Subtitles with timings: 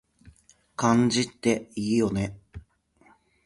[0.75, 2.35] 漢字っていいよね